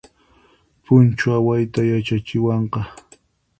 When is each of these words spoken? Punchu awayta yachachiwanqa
Punchu 0.83 1.27
awayta 1.37 1.81
yachachiwanqa 1.91 2.81